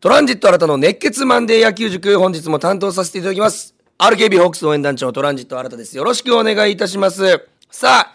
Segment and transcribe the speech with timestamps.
[0.00, 3.74] トランジット新たの熱血マンデー野球塾、本日も担当させていただきます。
[3.98, 5.96] RKB ホークス応援団長トランジット新たです。
[5.96, 7.48] よろしくお願いいたします。
[7.68, 8.14] さあ、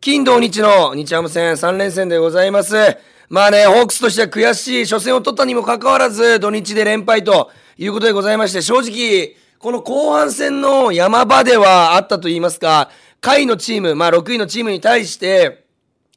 [0.00, 2.74] 金土日の日ハム戦3連戦でございます。
[3.28, 12.88] まあね、ホークスとしては悔しい初戦を取ったにもかかわらず、土日で連敗ということでございまして、正直、この後半戦の山場ではあったと言いますか、
[13.20, 15.66] 下位のチーム、まあ6位のチームに対して、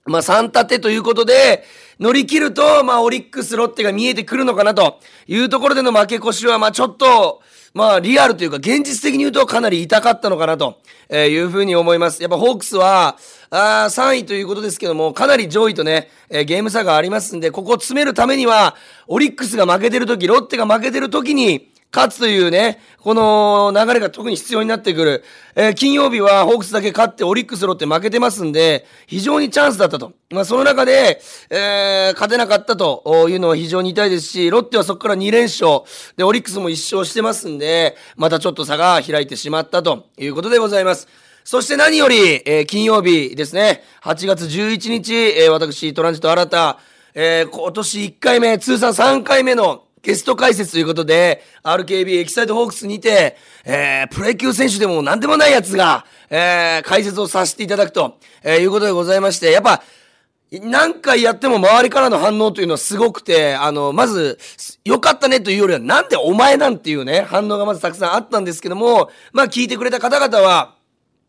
[0.05, 1.65] まあ、3立てということで、
[1.99, 7.41] 乗り切ると、まあ、オリックス、ロッテが見えてくるのかなというところでの負け越しは、まあ、ちょっと、
[7.73, 10.79] まあ、リアルというか、現実的に言うとかなり痛かったのかなと
[11.11, 12.21] いうふうに思います。
[12.21, 13.17] やっぱホークスは、
[13.49, 18.75] あ3位ということですけども、かなり上位とね、えーゲーム差がありますんで、ここを詰めるためには、
[19.07, 25.23] オリックスが負けてる時、ロッテが負けてる時に、勝つというね、この流れが特に必要になってくる。
[25.55, 30.13] えー金曜日はホークスだけ勝ってオリックスロッテ負けてますんで、非常にチャンスだったと。
[30.31, 31.21] まあその中で、
[31.51, 35.81] えー勝てなかったというのは非常に痛いですし、ロッテはそこから2連勝、
[36.17, 41.07] で、オリックスも1勝してますんで、またちょっと差が開いてしまったということでございます。
[41.43, 46.79] そして何より、えー金曜日ですね、8月11日、えー私、トランジット新た、
[47.13, 59.81] えー今年1回目、通算3回目のゲスト解説ということで、RKB エキサイトホークスにて、えー、プロ野球選手でも何でもないやつが、えー、解説をさせていただくと、えーいうことでございまして、やっぱ、
[60.51, 64.37] 何回やっても周りからの反応というのはすごくて、あの、まず、
[64.83, 70.75] 良かったねというよりは、なんでお前なんていうね、反応がまずたくさんあったんですけども、まあ聞いてくれた方々は、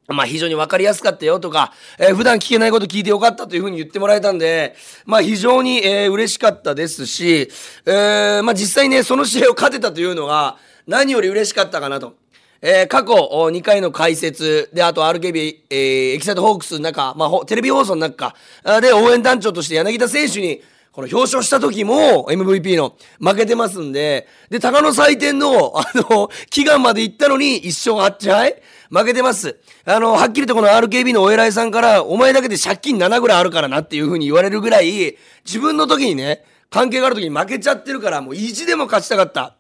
[0.08, 4.74] まあ非常に分かりやすかったよとか、えー普段聞けないこと聞いてよかったというふうに言ってもらえたんで、
[5.06, 7.48] まあ非常に、えー嬉しかったですし、
[7.86, 12.16] えーまあ実際ね、その試合を勝てたというのが、何より嬉しかったかなと。
[12.60, 18.34] えー過去2回の解説で、あと RKB、えーエキサイトホークスの中、まあテレビ放送の中、
[18.82, 20.62] で応援団長として柳田選手に、
[20.94, 29.58] この表彰した時も MVP の負けてますんで、で、鷹の祭典の、あの、祈願まで行ったのに一勝8敗負けてます。
[29.84, 39.56] あの、はっきりとこの RKB のお偉いさんから、お前だけで借金7ぐらいあるからなっていう風に言われるぐらい、自分の時にね、関係がある時に負けちゃってるから、もう意地でも勝ちたかった。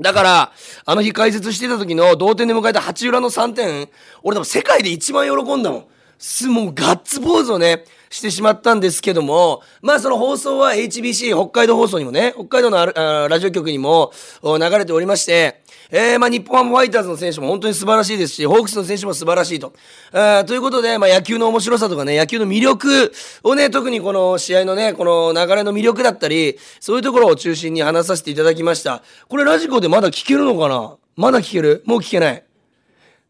[0.00, 0.52] だから、
[0.84, 3.88] あの日解説してた時の同点で迎えた八浦の3点、
[4.22, 5.86] 俺多分世界で一番喜んだもん。
[6.20, 19.72] す、もうガッツポーズをね、してしまったんですけども、まあその放送は HBC 北海道放送にもね、北海道のああラジオ局にも流れておりまして、えー、まあ日本ハムファイターズの選手も本当に素晴らしいですし、ホークスの選手も素晴らしいと。
[20.12, 23.12] えーということで、まあ野球の面白さとかね、野球の魅力
[23.44, 29.02] をね、特にこの試合のね、この流れの魅力だったり、そういうところを中心に話させていただきました。
[29.28, 30.96] これラジコでまだ聞けるのかな？
[31.16, 31.82] まだ聞ける？
[31.86, 32.44] もう聞けない。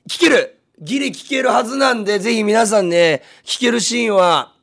[0.09, 4.55] 聞けるギリ聞けるはずなんで、ぜひ皆さんね、聞けるシーンは、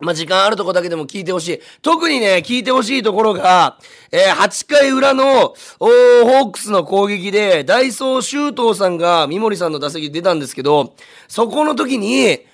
[0.00, 1.60] まあ、時間あるとこだけでも聞いてほしい。
[1.82, 3.76] 特にね、聞いてほしいところが、
[4.12, 10.94] えー8回裏の、おーホークスの攻撃で、ダイソー周東さんが三森さんの打席出たんですけど、
[11.26, 12.46] そこの時に、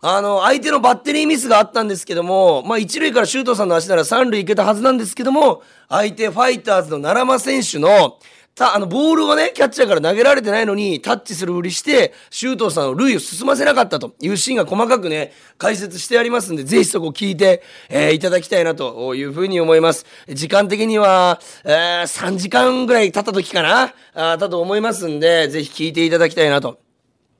[0.00, 8.18] あの、相手のバッテリーミスがあったんですけども、まあ、一塁から周東さんの足なら三塁行けたはずなんですけども、相手ファイターズの奈良間選手の、
[8.54, 20.04] た、あの、ボールをね、キャッチャーから投げられてないのに、タッチするふりして、周東さんを塁を進ませなかったというシーンが細かくね、解説してありますんで、ぜひそこ聞いて、えーいただきたいなというふうに思います。
[20.28, 26.78] 時間的には、えー3時間ぐらい経った時かな、あーだと思いますんで、ぜひ聞いていただきたいなと。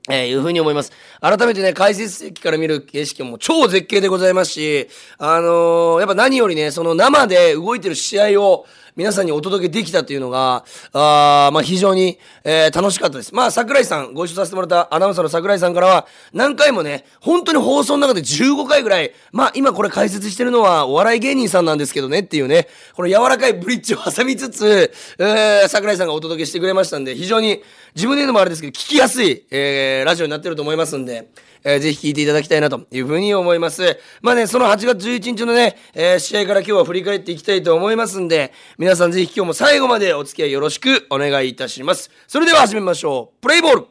[0.09, 0.91] えーいうふうに思います。
[1.21, 8.65] 改めてね、解説席から見る景色も超絶景でございますし、あのーやっぱ何よりね、その生で動いてる試合を
[8.95, 13.33] 皆さんにお届けできたというのが、あまあ非常に、えー楽しかったです。
[13.33, 27.63] まあ桜井さん、ご一緒させてもらったアナウンサーの桜井さんからは、何回もね、本当に放送の中で15回ぐらい、まあ今これ解説してるのはお笑い芸人さんなんですけどねっていうね、この柔らかいブリッジを挟みつつ、えー桜井さんがお届けしてくれましたんで、非常に
[27.95, 31.29] 自分で言うのもあれですけど、聞きやすい、えーラジオになってると思いますんで、
[31.63, 33.99] えーぜひ聞いていただきたいなというふうに思います。
[34.21, 42.11] まあね、その8月11日のね、えー試合から今日は振り返っていきたいと思いますんで、皆さんぜひ今日も最後までお付き合いよろしくお願いいたします。
[42.27, 43.41] それでは始めましょう。
[43.41, 43.85] プレイボール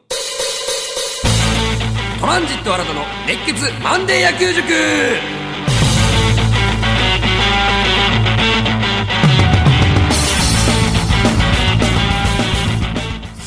[2.19, 5.42] トランジット新たの熱血マンデー野球塾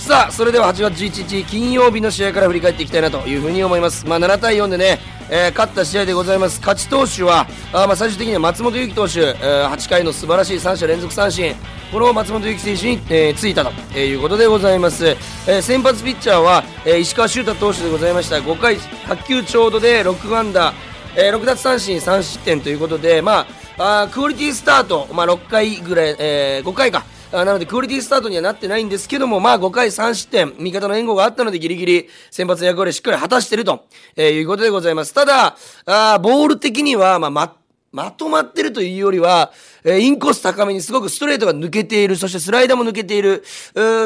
[0.07, 4.07] さあそれでは8月11日金曜日の試合から振り返っていきたいなというふうに思います。
[4.07, 6.61] まあ7対4でね、えー勝った試合でございます。
[6.61, 11.57] 勝ち投手はあまあ最終的には松本裕樹投手、えー8回の素晴らしい3者連続三振。
[11.91, 18.37] この松本裕樹選手に、えーついたということでございます、えー先発ピッチャーは、えー石川修太投手でございました。
[18.37, 20.73] 5回8球ちょうどで6安打。
[21.17, 23.45] えー6奪三振3失点ということで、ま
[23.77, 27.05] ああクオリティスタート、まあ、6回ぐらい、えー、5回か。
[27.33, 35.13] あなのでクオリティスタートにはなってないんですけども、まあ5回3失点、味方の援護があったのでギリギリ先発役割をしっかり果たしてると、えー、いうことでございます。
[35.13, 35.57] ただ、
[35.87, 37.53] あボール的には、まあ、
[37.97, 39.53] まとまってるというよりは、
[39.83, 43.43] え、インコース高めにすごくストレートが抜けている、そしてスライダーも抜けている、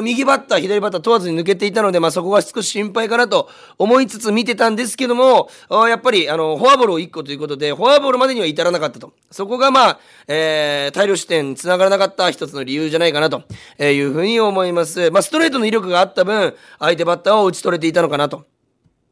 [0.05, 3.49] 右バッター、左バッター問わずに抜けていたので、まあ、そこが少し心配かなと
[3.79, 5.51] 思いつつ見てたんですけども、
[5.89, 9.13] やっぱり、あの、フォアボールを1個ということで、フォアボールまでには至らなかったと。
[9.33, 13.43] そこがまあ、えー、大量失点につながらなかった一つの理由じゃないかなと
[13.81, 15.11] いうふうに思います。
[15.11, 18.45] まあ、ストレートの威力があった分、相手バッターを打ち取れていたのかなと。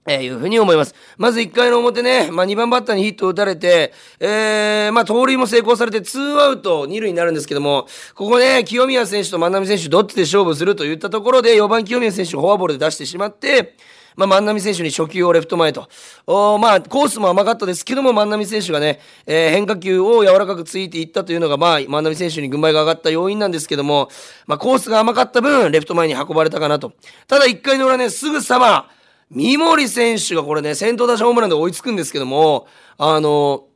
[0.09, 0.95] えー、いうふうに思います。
[1.19, 13.77] まず1回の表ね、まあ、2番バッターにヒットを打たれて、えー、まあ、盗塁も成功されて、ツーアウト2塁になるんですけども、ここね、清宮選手と万波選手どっちで勝負するといったところで、4番清宮選手をフォアボールで出してしまって、
[14.17, 15.89] まあ、万波選手に初球をレフト前と。
[16.27, 24.09] おまあ、コースも甘かったですけども、万波選手がね、えー、変化球を柔らかくついていったというのが、まあ、万波選手に軍配が上がった要因なんですけども、
[24.47, 26.95] まあ、コースが甘かった分、レフト前に運ばれたかなと。
[27.29, 28.91] ただ、1回の裏ね、すぐさま、
[29.31, 32.67] 三森選手がこれね、先頭打者ホームランで追いつくんですけども、
[32.97, 33.67] あの、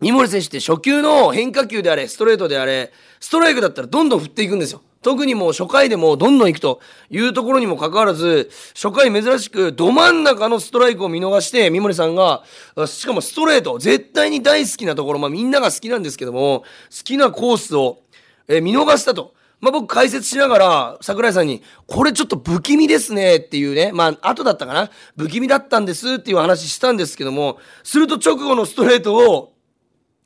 [0.00, 4.82] 三森選手って初球の変化球であれ、ストレートであれ、ストライクだったらどんどん振っていくんですよ。
[5.02, 6.80] 特にもう初回でもどんどん行くと
[7.10, 12.44] いうところにもかかわらず、初回珍しくど真ん中のストライクを見逃して、三森さんが、
[12.86, 16.60] しかもストレート、絶対に大好きなところ、まあみんなが好きなんですけども、
[16.96, 17.98] 好きなコースを、
[18.46, 19.34] え見逃したと。
[19.64, 24.90] まあ、僕解説しながら、桜井さんに、これちょっと不気味ですねっていうね、まあ、後だったかな？
[25.16, 29.54] 不気味だったんですっていう話したんですけども、すると直後のストレートを、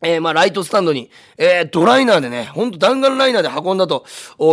[0.03, 4.05] えー、まあ、ライトスタンドに、えー、ドライナーでね、ほんと弾丸ライナーで運んだと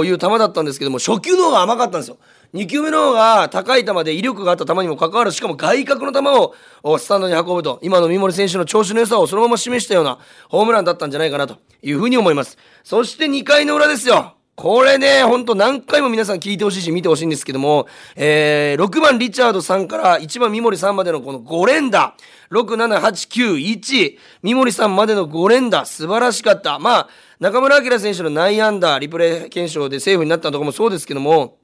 [0.05, 2.17] いう球だったんですけども、初球の方が甘かったんですよ。
[2.53, 6.53] 2球目の方が高い球で威力があった球にもかかわらず、しかも外角の球
[6.83, 12.59] をスタンドに運ぶと、今の三森選手の調子の良さをそのまま示したようなホームランだったんじゃないかなというふうに思います。
[12.83, 14.34] そして2回の裏ですよ。
[14.55, 22.15] これね、ほんと何回も皆さん聞いてほしいし見てほしいんですけども、えー、6番リチャードさんから1番三森さんまでのこの5連打、
[22.51, 26.79] 6、7、8、9、1、三森さんまでの5連打、素晴らしかった。
[26.79, 27.09] まあ、
[27.41, 31.57] 中村晃選手の内野安打、リプレイ検証でセーフになったとこもそうですけども、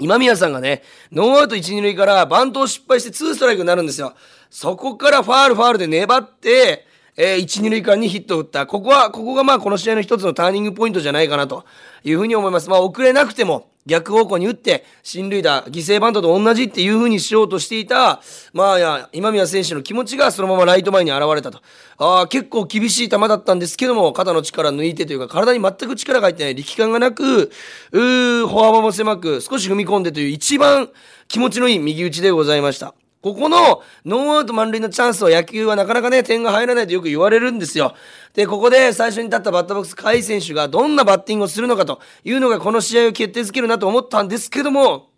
[0.00, 0.82] 今宮さんがね、
[1.12, 4.14] ノーアウト1、2塁からバントを失敗して2ストライクになるんですよ。
[4.50, 8.66] そこからファールファールで粘って、えー、1、2塁間にヒットを打った。
[8.66, 11.64] ここは、ここがまあこの試合の一つのターニングポイントじゃないかなと
[12.04, 12.68] いうふうに思います。
[12.68, 18.20] まあ遅れなくても逆方向に打って、進塁打、犠牲バントと同じっていうふうにしようとしていた、
[18.52, 21.60] まあや、今宮選手の気持ちがそのままライト前に現れたと。
[21.98, 27.50] ああ、結構厳しい球だったんですけども、肩の力抜いてというか、体に全く力が入ってない力感がなく、
[27.92, 30.90] うー、歩幅も狭く、少し踏み込んでという一番
[31.28, 32.94] 気持ちのいい右打ちでございました。
[33.26, 37.96] ここのノーアウト満塁のチャンスを野球はなかなかね、点が入らないとよく言われるんですよ。
[38.34, 45.10] で、ここで最初に立ったバッターボックス、甲斐選手がどんなバッティングをするのかというのがこの試合を決定づけるなと思ったんですけども、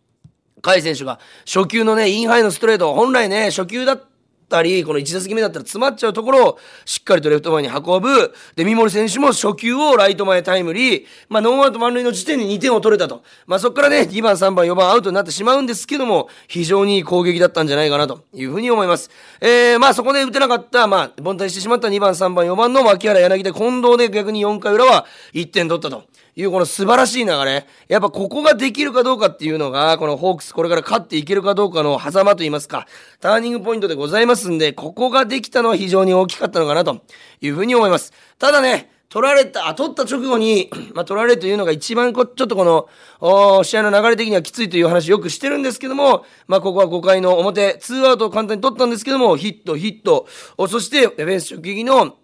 [0.63, 4.07] 甲斐選手が初球のね、インハイのストレート、本来ね、初球だった
[4.49, 8.35] ったり、この1打席目だったら詰まっちゃうところをしっかりとレフト前に運ぶ。
[8.57, 11.05] で、三森選手も初球をライト前タイムリー。
[11.29, 13.23] まあ、ノーアウト満塁の時点で2点を取れたと。
[13.47, 19.11] まあ、そこからね、2番、3番、4番アウトになってしまうんですけども、非常にいい攻撃だったんじゃないかなというふうに思います。
[19.41, 26.05] えー、まあ、そこで打てなかった、まあ、凡退してしまった2番、3番、4番の牧原、柳田、近藤で逆に4回裏は1点取ったと。
[26.39, 27.67] いうこの素晴らしい流れ。
[27.89, 32.87] やっぱここができるかどうかっていうのが、このホークスこれから勝っていけるかどうかの狭間といいますか、
[33.19, 37.03] ターニングポイントでございますんで、ここができたのは非常に大きかったのかなと
[37.41, 38.13] いうふうに思います。
[38.39, 42.89] ただね、取られた、あ、取った直後に、 まあ、取られるというのが一番こ、ちょっとこ
[43.21, 50.29] の、試合の流れ的にはきついという話よくしてるんですけども、まあ、ここは5回の表、ツーアウトを簡単に取ったんですけども、ヒット、ヒット、
[50.69, 52.17] そして、フェンス直撃の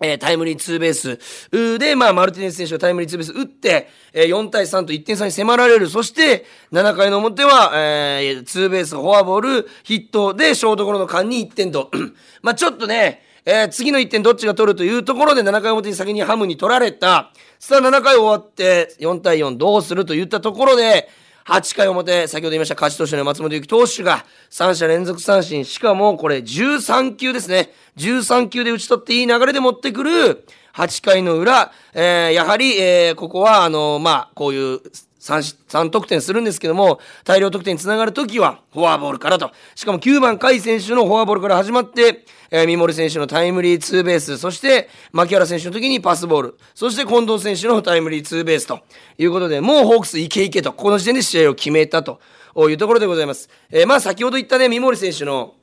[0.00, 5.88] えー、タイムリーツーベースで、まあ、マルティネス選手がタイムリーツーベース打って、えー、4対3と1点差に迫られる。
[5.88, 11.90] そして、7回の表は、えー、ツーベース、フォアボール、ヒットで、ショートゴロの間に1点と。
[12.42, 17.32] まあ、ちょっとね、えー、次の1点どっちが取るというところで7回表に先にハムに取られた。
[17.58, 21.08] さあ7回終わって4対4どうするといったところで、
[21.46, 27.70] 8回表、先ほど言いました勝ち投手の松本幸投手が3者連続三振、しかもこれ13球ですね。
[27.96, 30.44] 13球で打ち取っていい流れで持ってくる
[30.74, 34.80] 8回の裏、えー、やはり、えー、ここは、あのー、まあ、こういう
[35.20, 39.50] 3, 3得点するんですけども、大量得点につながるときは、フォアボールからと。
[39.74, 48.80] しかも9番甲斐選手のフォアボールから始まって、えー、三森選手のタイムリーツーベース、そして、牧原選手の時にパスボール、そして近藤選手のタイムリーツーベースと
[49.18, 52.20] いうことで、もうホークスいけいけと、この時点で試合を決めたと
[52.56, 53.50] いうところでございます。
[53.70, 55.54] えー、まあ先ほど言ったね、三森選手の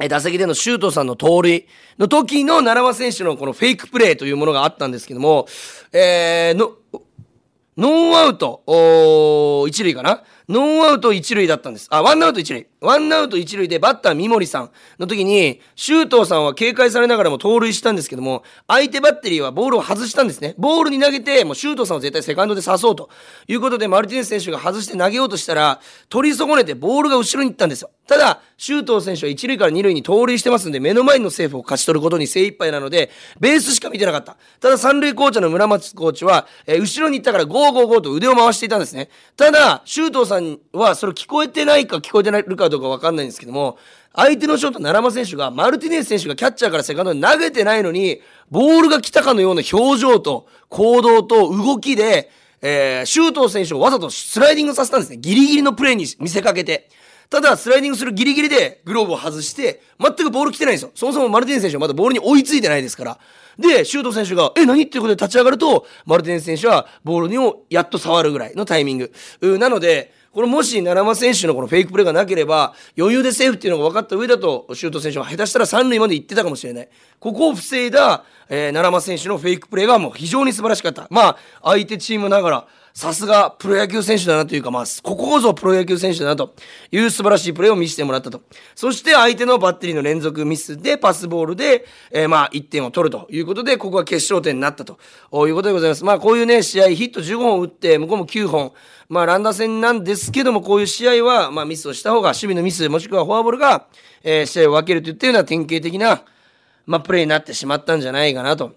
[0.00, 1.66] え打席での周東さんの盗塁
[1.98, 5.46] の時の奈良間選手のこのフェイクプレーというものがあったんですけども、
[5.92, 6.72] えー、の、
[7.76, 10.22] ノーアウト、お一塁かな。
[10.48, 11.88] ノーアウト一塁だったんです。
[11.90, 12.66] あ、ワンアウト一塁。
[12.80, 20.54] ワンアウト一塁でバッター三森さんの時に、周東さんは警戒されながらも盗塁したんですけども、相手バッテリーはボールを外したんですね。
[20.58, 23.08] ボールに投げて、もう周東さんを絶対セカンドで刺そうと
[23.48, 27.90] いうことで、マルティネス選手が外して投げようとしたら、取り損ねてボールが後ろに行ったんですよ。
[28.06, 33.10] ただ、周東選手は一塁から二塁に盗塁してますんで、目の前のセーフを勝ち取ることに精一杯なので、
[33.40, 34.36] ベースしか見てなかった。
[34.60, 39.08] ただ、三塁コーチの村松コーチは、えー、後ろに行ったからゴーゴーゴーと腕を回していたんですね。
[39.38, 43.78] ただ、周東さんさんはそれ聞こえてないか聞こえてないかどうかわかんないんですけども、
[44.14, 52.30] 相手のショート、奈良間選手が、マルティネス選手がキャッチャーからセカンドに投げてないのに、ボールが来たかのような表情と行動と動きで、
[52.62, 55.18] えー、周東選手をわざとスライディングさせたんですね。
[55.18, 56.88] ギリギリのプレーに見せかけて。
[57.28, 60.92] ただ、スライディングするギリギリでグローブを外して、全くボール来てないんですよ。
[60.94, 63.18] そもそもマルティネス選手はまだボールに追いついてないですから。
[63.58, 69.12] で、周東選手が、え、何っていうことで立ち上がると、マルティネス選手はボールにをやっと触るぐらいのタイミング。
[69.58, 76.88] なので、これもし奈良間選手のこのフェイクプレーがなければ、余裕でセーフっていうのが分かった上だと、周東選手は下手したら三塁まで行ってたかもしれない。
[77.20, 81.06] ここを防いだ、えー、奈良間選手のフェイクプレーがもう非常に素晴らしかった。
[81.08, 86.54] まあ、相手チームながら、さすがプロ野球選手だなというか、まあ、こここそプロ野球選手だなと
[86.92, 88.42] いう素晴らしいプレーを見せてもらったと。
[88.76, 96.04] そして相手のバッテリーの連続ミスでパスボールで、えー、まあ、1点を取るということで、ここは決勝点になったということでございます。
[96.04, 98.72] まあ、こういうね、試合、ヒット15本打って、向こうも9本、
[99.08, 103.88] まあ、乱打戦なんですけども、こういう試合は、まあ、ミスをした方が、守備のミス、もしくはフォアボールが、
[104.22, 106.22] えー、試合を分けるといったような典型的な、
[106.86, 108.76] まあ、プレーになってしまったんじゃないかなと。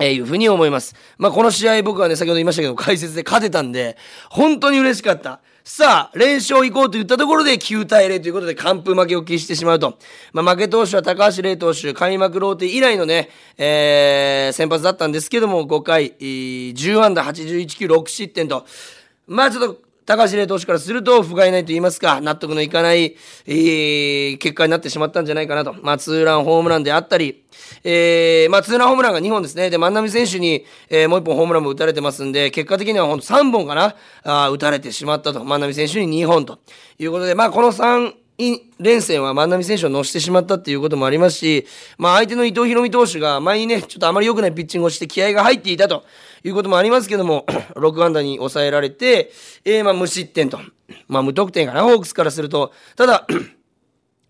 [0.00, 0.96] えー、いうふうに思います。
[1.18, 3.96] まあ、この試合僕はね、先ほど言いましたけど、解説で勝てたんで、
[4.30, 5.40] 本当に嬉しかった。
[5.62, 9.98] さあ、連勝行こうと言ったところで9対0ということで完封負けを喫してしまうと。
[10.32, 13.28] まあ、負け投手は高橋礼投手、開幕ローテ以来のね、
[13.58, 18.66] えー、先発だったんですけども、5回、10安打81球6失点と。
[19.26, 23.14] まあ、ちょっと、高橋礼投手からすると、不甲斐ないと言いますか、納得のいかない、
[23.46, 25.76] えー、結果になってしまったんじゃないかなと。
[25.82, 27.44] まあ、ツーランホームランであったり、
[27.84, 29.70] えー、まあ、ツーランホームランが2本ですね。
[29.70, 35.44] で、万波選手に、えー、もう1本ホームランも打たれてますんで、結果的にはほんと3本かな、あ打たれてしまったと。
[35.44, 36.58] 万波選手に2本と
[36.98, 38.12] いうことで、まあ、この3、
[38.78, 41.66] 連戦は万波選手を乗せてしまったっていうこともありますし、
[41.98, 46.04] まあ相手の伊藤博美投手が前にね、ちょっとあまり良くないピッチングをして気合が入っていたと
[46.44, 47.44] いうこともありますけども、
[47.76, 49.32] 6安打に抑えられて、
[49.64, 50.58] えー、まあ無失点と。
[51.08, 52.72] まあ無得点かな、ホークスからすると。
[52.96, 53.26] ただ、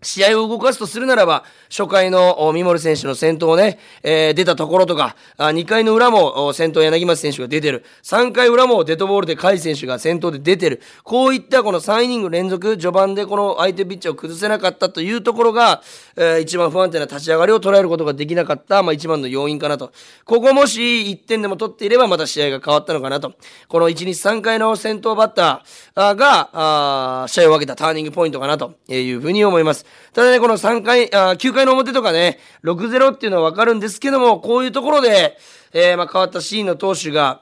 [0.01, 7.85] 試合を動かすとするならば、初回の三森選手の先頭をね、えー、出たところとか、2回の裏も先頭柳町選手が出てる。
[8.03, 10.81] 3回裏もデッドボールで甲斐選手が先頭で出てる。
[11.03, 15.83] こういったこの3イニング連続、序盤でこの相手ピッチャーを崩せなかったというところが、
[16.15, 19.91] えー、一番不安定な立ち上がりを捉えることができなかった、まあ一番の要因かなと。
[20.25, 23.33] ここもし1点でも取っていればまた試合が変わったのかなと。
[23.67, 29.85] この1日3回の先頭バッターが、あ試合を分けたターニングポイントかなというふうに思います。
[30.13, 35.37] ただね、この3回、あ9回の表とかね、6-0っていうのはわかるんですけども、こういうところで、
[35.73, 37.41] えー、まあ、変わったシーンの投手が、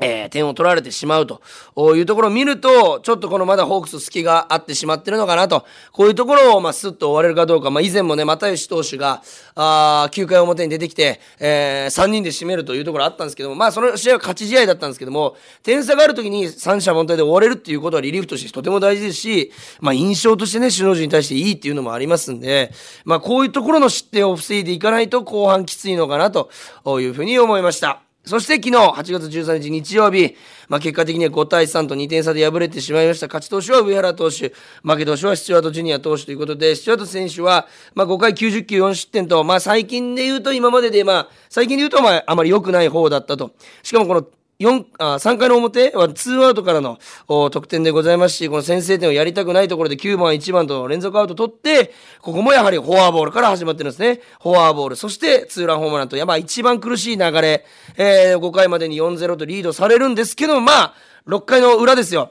[0.00, 1.40] えー、点を取られてしまうと。
[1.96, 9.22] いうところを見ると、ちょっとこのまだホークス隙があってしまってるのかなと、こういうところを、まあ、スッと終われるかどうか、まあ、以前もね、又吉投手が、
[9.54, 22.72] あ9回表に出てきて、えー、3人で締めるというところあったんですけども、まあ、その試合は勝ち試合だったんですけども、点差がある時に三者凡退で終われるっていうことはリリーフとしてとても大事ですし、まあ、印象としてね、首脳陣に対していいっていうのもありますんで、
[23.04, 26.50] まあ、こういうところの失点を防いでいかないと後半きついのかなと
[27.00, 28.03] いうふうに思いました。
[28.24, 30.34] そして昨日8月13日日曜日、
[30.68, 33.26] まあ、結果的には5対3と2点差で敗れてしまいました。
[33.26, 34.52] 勝ち投手は上原投手、
[34.82, 43.52] 負け投手はスチュワートジュニア投手ということで、スチュワート選手は、まあ、5回90球4失点と、まあ、最近で言うと今までで、まあ、最近で言うと、まあ、あまり良くない方だったと。
[43.82, 44.26] しかもこの
[44.64, 45.92] 4あ3回の表？
[45.94, 46.98] は2アウトからの
[47.50, 54.20] 得点でございますし、この先制点をやりたくないところで9番、1番と連続アウト取って、ここもやはりフォアボールから始まってるんですね。
[54.42, 57.64] フォアボール、そしてツーランホームランと、やば一番苦しい流れ、
[57.96, 60.94] えー、5回までに4-0とリードされるんですけど、まあ、
[61.26, 62.30] 6回の裏ですよ。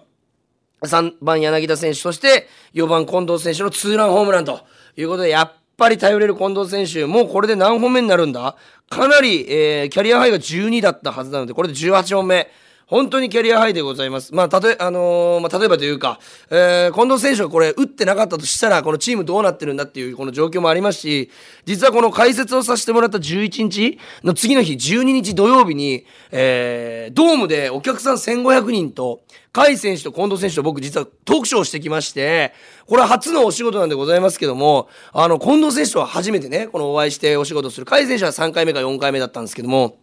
[0.84, 4.62] 3番柳田選手、そして4番近藤選手のツーランホームランと
[4.98, 8.56] いうことで、やっぱり頼れる近藤選手、もうこれで何本目になるんだ？
[8.90, 12.50] かなり、えー、キャリアハイが12だったはずなので、これで18本目。
[12.88, 14.34] 本当にキャリアハイでございます。
[14.34, 21.30] まあ、たとえ、あのー、まあ、例えばというか、えー、近藤選手がこれ、打ってなかったとしたら、このチームどうなってるんだっていう、この状況もありますし、
[21.66, 29.22] 実はこの解説をさせてもらった11日の次の日、12日土曜日に、えー、ドームでお客さん1500人と、
[29.54, 32.54] 甲斐選手と近藤選手と僕実はトークショーをしてきまして、
[32.88, 37.86] これは初のお仕事なんでございますけども、あの、近藤選手とは初めてね、このお会いしてお仕事する。
[37.86, 39.98] 甲斐選手は3回目か4回目だったんですけども、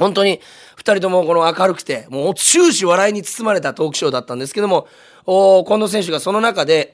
[0.00, 0.40] 本当に
[0.76, 4.88] 二人ともこの明るくて、もう終始笑いに包まれたトークショーだったんですけども、
[5.26, 6.90] 近藤選手がその中で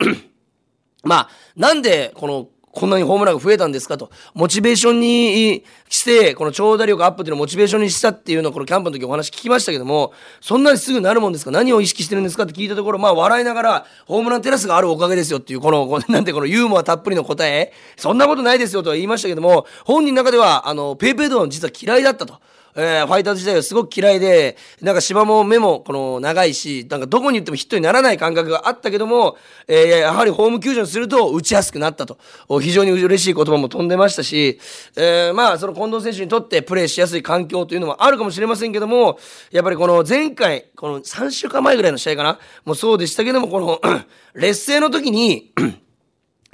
[1.05, 11.51] まあ、なんでこのこんなにホームランが増えたんですかと、モチベーションにして、この長打力アップっていうのをモチベーションにしたっていうのをこのキャンプの時お話聞きましたけども、そんなにすぐなるもんですか？
[11.51, 22.41] 何を意識してるんですかって聞いたところ、まあ笑いながら、ホームランテラスがあるおかげですよっていう、この、 なんてこのユーモアたっぷりの答え、そんなことないですよとは言いましたけども、本人の中では、あの、ペイペイドン実は嫌いだったと。
[22.77, 32.19] えー、ファイターズ時代はすごく嫌いで、なんか芝も目もこの長いし、なんかどこに行ってもヒットにならない感覚があったけども、えー、やはりホーム球場にすると打ちやすくなったと。
[32.61, 34.61] 非常に嬉しい言葉も飛んでましたし、
[34.97, 39.19] えー、まあその近藤選手にとってプレーしやすい環境というのもあるかもしれませんけども、
[39.51, 43.81] やっぱりこの前回、この3週間前ぐらいの試合かな、もうそうでしたけども、この
[44.35, 45.53] 劣勢の時に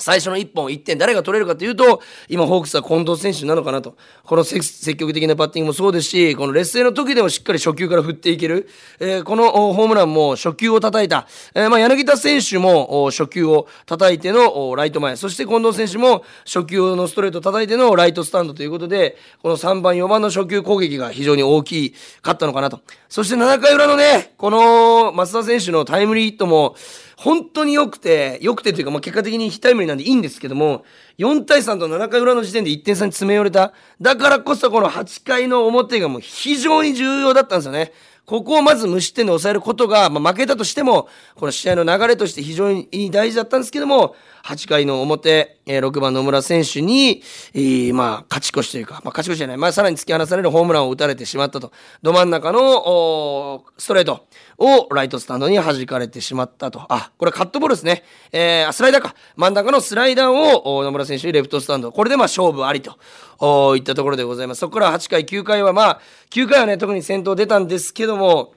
[0.03, 3.97] 最初の1本1点誰が取れるかというと今ホークスは近藤選手なのかなと。
[4.25, 8.69] この積極的なバッティングもそうですしこの劣勢の時でもしっかり初球から振っていける、
[8.99, 15.15] えー、このホームランも初球を叩いた、えー、まあ柳田選手も初球を叩いてのライト前。
[15.17, 22.81] そして近藤選手も初球のストレート叩いてのライトスタンドということでこの3番4番の初球攻撃が非常に大きいかったのかなと。
[23.09, 26.75] そして7回裏のねこの増田選手のタイムリーヒットも
[27.23, 30.85] 本当に良くて、良くてというか、まあ、結果的に非タイムリーなんでいいんですけども、
[31.19, 33.73] 4対3と7回裏の時点で1点差に詰め寄れた。
[34.01, 37.93] だからこそこの8回の表がもう非常に重要だったんですよね。
[38.25, 44.15] ここをまず無失点で抑えることが、まあ、負けたとしても、この試合の流れとして非常に大事だったんですけども、
[44.45, 47.23] 8回の表、えー、6番野村選手に、
[47.55, 51.73] えー、まあ、勝ち越しというか、まあ、勝ち越しじゃない、まあ、さらに突き放されるホームランを打たれてしまったと。
[52.03, 54.27] ど真ん中の、ストレート
[54.59, 56.83] をライトスタンドに弾かれてしまったと。
[56.89, 58.05] あ、これカットボールですね。
[58.31, 59.15] えー、スライダーか。
[59.37, 61.91] 真ん中のスライダーを野村選手にレフトスタンド。
[61.91, 62.97] これでまあ勝負ありと。
[63.45, 64.61] おいったところでございます。
[64.61, 66.01] そこから8回、9回はまあ、
[66.31, 68.55] 9回はね、特に先頭出たんですけども、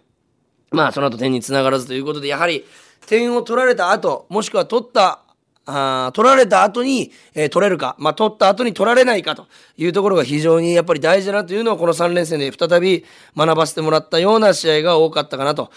[0.72, 2.66] まあ、その後点につながらずということで、やはり、
[3.08, 5.22] 点を取られた後、もしくは取った
[5.68, 13.04] あ取られた後に、えー、取れるか、まあ、取った後に取られないかというところが非常にやっぱり大事だなというのをこの3連戦で再び
[13.36, 15.72] 学ばせてもらったような試合が多かったかなと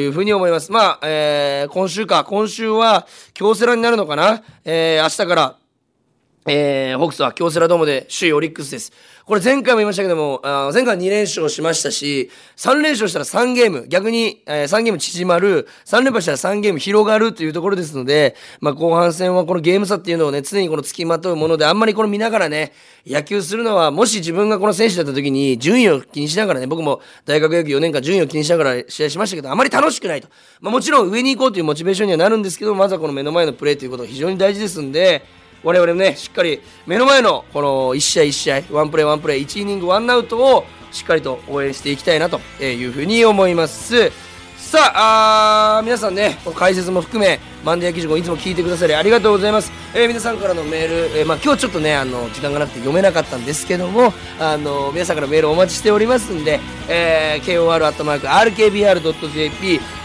[0.00, 0.70] いうふうに思います。
[0.70, 5.56] まあ、えー、今週か、今週は京セラになるのかな、えー、明日から
[6.46, 8.92] えー、ホークスは京セラドームで首位オリックスです。
[9.24, 22.72] これ前回も言いましたけども、あ前回2連勝しましたし、3連勝したら3ゲーム、逆に、えー、3ゲーム縮まる、3連敗したら3ゲーム広がるというところですので、まあ後半戦はこのゲーム差っていうのをね、常にこの付きまとうもので、あんまりこの見ながらね、
[23.06, 30.26] 野球するのは、もし自分がこの選手だった時に順位を気にしながらね、僕も大学野球4年間順位を気にしながら試合しましたけど、あまり楽しくないと。
[30.60, 35.24] まあもちろん上に行こうというモチベーションにはなるんですけど、まずはこの目の前のプレーということが非常に大事ですんで、
[35.62, 44.10] 我々もね、しっかり目の前のこの1試合1試合、ワンプレーワンプレー、1イニングワンアウトをしっかりと応援していきたいなというふうに思います。
[44.72, 58.20] さああ皆さんね解説も含めマンデー記事もいつも聞いてくださりありがとうございます、えー、皆さんからのメール、えー、まあ、今日ちょっとねあの時間がなくて読めなかったんですけどもあの皆さんからメールお待ちしておりますんで、えー、kor.rkbr.jp、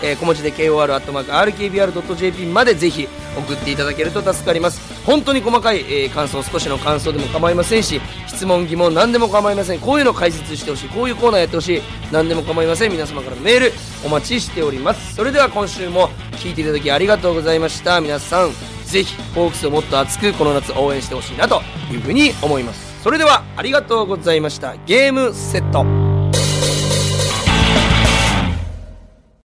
[0.04, 9.80] えー、小文字で kor.rkbr.jp までぜひ送っていただけると助かります本当に細かい、えー、感想少しの感想でも構いませんし質問疑問何でも構いません。
[9.80, 10.90] こういうの解説してほしい。
[10.90, 11.82] こういうコーナーやってほしい。
[12.12, 12.92] 何でも構いません。
[12.92, 13.72] 皆様からのメール
[14.06, 15.16] お待ちしております。
[15.16, 18.00] それでは今週も聞いていただきありがとうございました。
[18.00, 18.52] 皆さん
[18.86, 23.02] ぜひホークスをもっと熱くこの夏応援してほしいなというふうに思います。
[23.02, 24.76] それではありがとうございました。
[24.86, 25.86] ゲームセット。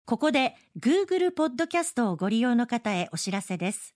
[0.05, 3.95] ここで Google ポッドキャストをご利用の方へお知らせです。